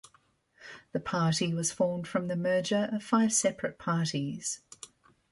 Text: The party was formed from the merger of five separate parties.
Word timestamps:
The 0.93 0.99
party 0.99 1.53
was 1.53 1.71
formed 1.71 2.07
from 2.07 2.27
the 2.27 2.35
merger 2.35 2.89
of 2.91 3.03
five 3.03 3.31
separate 3.33 3.77
parties. 3.77 4.59